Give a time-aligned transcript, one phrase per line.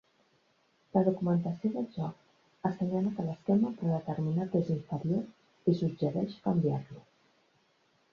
[0.97, 6.99] La documentació del joc assenyala que l'esquema predeterminat és inferior i suggereix canviar-lo.